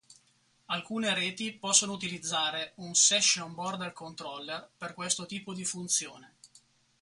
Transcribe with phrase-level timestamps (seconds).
[0.65, 6.37] Alcune reti possono utilizzare un Session Border Controller per questo tipo di funzione.